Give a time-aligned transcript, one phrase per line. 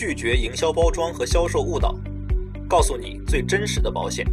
[0.00, 1.94] 拒绝营销包装和销售误导，
[2.66, 4.26] 告诉你最真实的保险。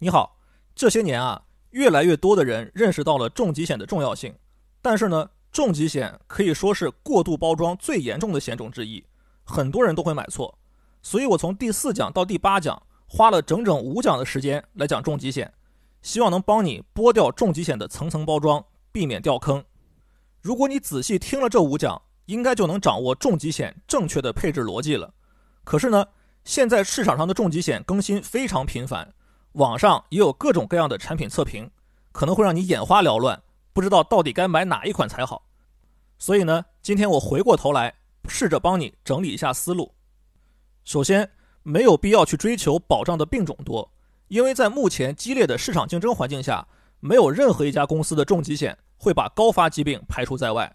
[0.00, 0.36] 你好，
[0.74, 1.40] 这些年啊，
[1.70, 4.34] 越来越多的人认识到了重疾险的重要性，
[4.82, 9.04] 但是呢，重疾险可以说是过度包装最严重的险种之一，
[9.44, 10.58] 很多人都会买错。
[11.00, 15.54] 所以我从第四讲到第八讲，花了整整五讲的时间来讲重疾险，
[16.02, 19.64] 希望能帮你剥掉重疾险的层层包装，避免掉坑。
[20.42, 25.12] 如果你仔细听了这五讲，应该就能掌握重疾险正确的配置逻辑了。
[25.64, 26.06] 可是呢，
[26.44, 29.12] 现在市场上的重疾险更新非常频繁，
[29.52, 31.70] 网上也有各种各样的产品测评，
[32.12, 35.46] 可能会让你眼花缭乱，不知道到底该买哪一款才好。
[36.18, 37.94] 所以呢，今天我回过头来
[38.28, 39.94] 试着帮你整理一下思路。
[40.84, 41.30] 首先，
[41.62, 43.90] 没有必要去追求保障的病种多，
[44.28, 46.68] 因为在目前激烈的市场竞争环境下，
[47.00, 48.78] 没有任何一家公司的重疾险。
[49.00, 50.74] 会把高发疾病排除在外。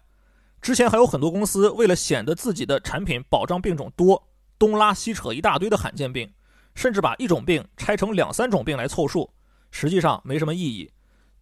[0.64, 4.26] 之前还有很多公司为了显得自己的产品保障病种多，
[4.58, 6.32] 东拉西扯一大堆的罕见病，
[6.74, 9.28] 甚至把一种病拆成两三种病来凑数，
[9.70, 10.90] 实际上没什么意义。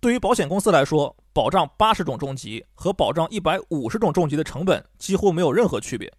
[0.01, 6.13] 对于保险公司来说，保障八十种重疾和保障一百五十种重疾的成本几乎没有任何区别。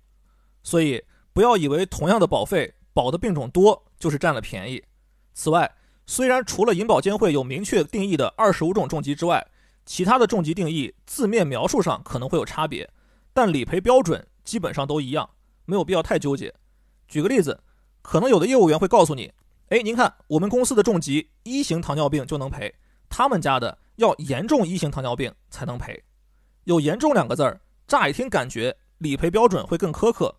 [0.63, 4.81] 所以不要以为同样的保费保的病种多就是占了便宜。
[5.33, 5.69] 此外，
[6.05, 9.45] 虽然除了银保监会有明确定义的二十五种重疾之外，
[9.85, 12.89] 其他的重疾定义字面描述上可能会有差别，
[13.33, 15.29] 但理赔标准基本上都一样，
[15.65, 16.53] 没有必要太纠结。
[17.07, 17.59] 举个例子，
[18.01, 19.31] 可能有的业务员会告诉你
[19.69, 22.73] ：“哎，您看我们公司的重疾一型糖尿病就能赔，
[23.09, 26.01] 他们家的要严重一型糖尿病才能赔。”
[26.63, 30.33] 有“严重”两个字儿，乍一听感觉理赔标准会更苛刻，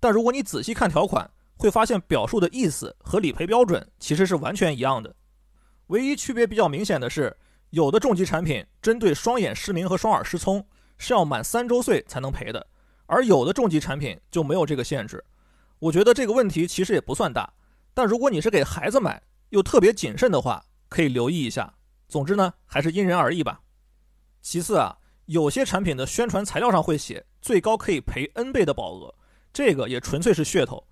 [0.00, 5.14] 但如果你仔细看条款，会发现表述的意思和理赔标准其实是完全一样的，
[5.86, 7.36] 唯一区别比较明显的是。
[7.70, 10.66] 有的重疾产品针对双眼失明和双耳失聪
[10.96, 12.66] 是要满三周岁才能赔的，
[13.06, 15.22] 而有的重疾产品就没有这个限制。
[15.78, 17.52] 我觉得这个问题其实也不算大，
[17.92, 21.74] 但如果你是给孩子买又特别谨慎的话，可以留意一下。
[22.08, 23.60] 总之呢，还是因人而异吧。
[24.40, 24.96] 其次啊，
[25.26, 29.14] 有些产品的宣传材料上会写最高可以赔 N 倍的保额，
[29.52, 30.88] 这个也纯粹是噱头。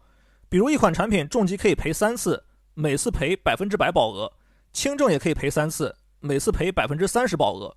[0.49, 2.45] 比如一款产品重疾可以赔三次，
[2.75, 4.31] 每次赔百分之百保额；
[4.73, 5.97] 轻症也可以赔三次。
[6.21, 7.77] 每次赔百分之三十保额，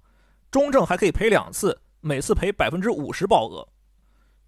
[0.49, 3.67] 中症还可以赔两次，每次赔百分之五十保额，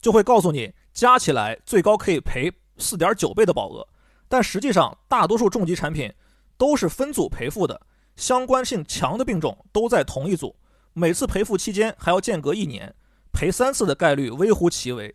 [0.02, 3.88] 就会告诉你加起来最高可以赔四点九倍的保额。
[4.28, 6.12] 但实际上，大多数重疾产品
[6.58, 7.80] 都是分组赔付的，
[8.16, 10.56] 相关性强的病种都在同一组，
[10.94, 12.96] 每次赔付期间还要间隔一年，
[13.34, 15.14] 赔三次的概率微乎其微。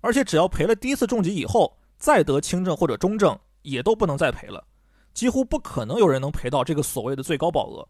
[0.00, 4.64] 而且只要赔了第一次重疾以后，再得轻症或者中症，也都不能再赔了，
[5.12, 7.88] 几乎不可能有人能赔到这个所谓的最高保额。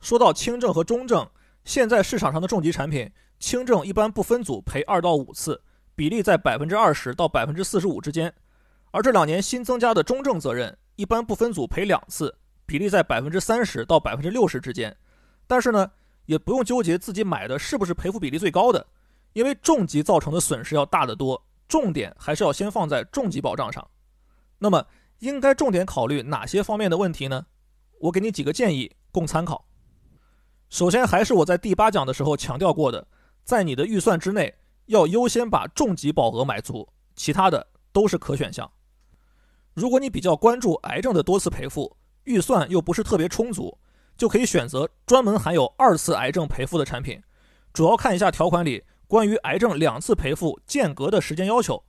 [0.00, 1.28] 说到轻症和中症，
[1.64, 5.62] 现在市场上的重疾产品，轻症一般不分组赔二到五次，
[5.94, 8.30] 比例在百分之二十到百分之四十五之间；
[8.90, 12.34] 而这两年新增加的中症责任，一般不分组赔两次，
[12.64, 14.96] 比例在百分之三十到百分之六十之间。
[15.46, 15.90] 但是呢，
[16.24, 18.86] 也不用纠结自己买的是不是赔付比例最高的，
[19.34, 23.86] 因为重疾造成的损失要大得多，重点还是要先放在重疾保障上。
[24.58, 24.86] 那么，
[25.18, 27.44] 应该重点考虑哪些方面的问题呢？
[28.00, 29.66] 我给你几个建议供参考。
[30.70, 33.04] 首先，还是我在第八讲的时候强调过的，
[33.42, 34.54] 在你的预算之内，
[34.86, 38.70] 要优先把重疾保额买足，其他的都是可选项。
[39.74, 43.76] 如果你比较关注癌症的多次赔付，预算又不是特别充足，
[44.16, 47.20] 就可以选择专门含有二次癌症赔付的产品。
[47.72, 51.82] 主要看一下条款里关于癌症两次赔付间隔的时间要求，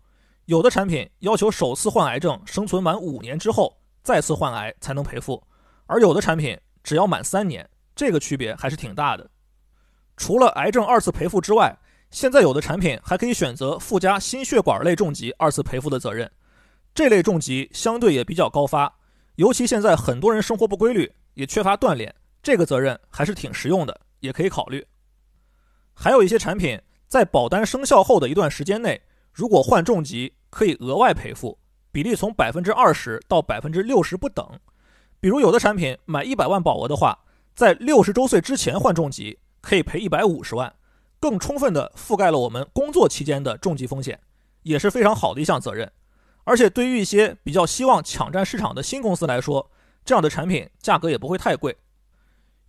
[0.45, 5.43] 有的产品要求首次患癌症生存满五年之后再次患癌才能赔付，
[5.85, 7.69] 而有的产品只要满三年。
[7.95, 9.29] 这个区别还是挺大的。
[10.17, 11.75] 除了癌症二次赔付之外，
[12.11, 16.29] 现在有的产品还可以选择附加心血管类重疾二次赔付的责任。
[16.93, 18.93] 这类重疾相对也比较高发，
[19.35, 22.13] 尤其现在很多人生活不规律，也缺乏锻炼，
[22.43, 24.85] 这个责任还是挺实用的，也可以考虑。
[25.93, 31.57] 还有一些产品在保单生效后的一段时间内，如果患重疾可以额外赔付，
[31.91, 34.45] 比例从百分之二十到百分之六十不等。
[35.19, 37.17] 比如有的产品买一百万保额的话。
[37.53, 40.73] 在六十周岁之前患重疾，可以赔一百五十万，
[41.19, 44.19] 更充分的覆盖了我们工作期间的重疾风险，
[44.63, 45.91] 也是非常好的一项责任。
[46.43, 49.69] 而且对于一些比较希望抢占市场的新公司来说，
[50.03, 51.77] 这样的产品价格也不会太贵。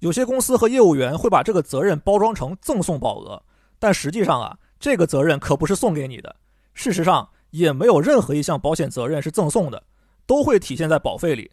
[0.01, 3.43] 有些公司和业务员会把这个责任包装成赠送保额，
[3.79, 6.37] 但实际上啊，这个责任可不是送给你的。
[6.75, 9.85] 事实上，也没有任何一项保险责任是赠送的，
[10.27, 11.53] 都会体现在保费里。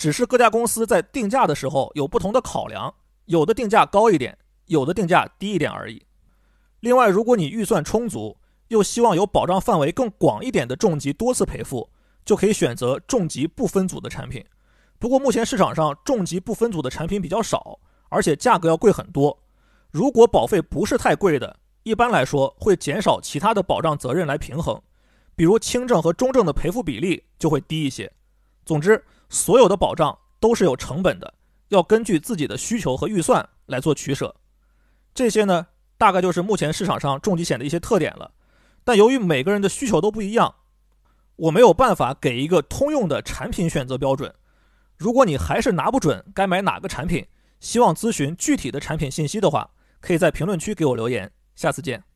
[0.00, 2.94] 只是各家公司在定价的时候有不同的考量，
[3.26, 6.02] 有的定价高一点，有的定价低一点而已。
[6.80, 8.38] 另外，如果你预算充足，
[8.68, 11.90] 又希望有保障范围更广一点的重疾多次赔付，
[12.24, 14.42] 就可以选择重疾不分组的产品。
[14.98, 19.38] 不过目前市场上重疾不分组的产品比较少，而且价格要贵很多。
[19.90, 24.80] 如果保费不是太贵的，一般来说会减少其他的保障责任来平衡，
[25.36, 28.10] 比如轻症和中症的赔付比例就会低一些。
[28.64, 31.32] 总之，所有的保障都是有成本的，
[31.68, 34.34] 要根据自己的需求和预算来做取舍。
[35.14, 38.32] 这些呢，大概就是目前市场上重疾险的一些特点了。
[38.84, 40.56] 但由于每个人的需求都不一样，
[41.36, 44.34] 我没有办法给一个通用的产品选择标准。
[44.96, 47.26] 如果你还是拿不准该买哪个产品，
[47.60, 51.30] 希望咨询具体的产品信息的话，可以在评论区给我留言。
[51.54, 52.09] 下次见。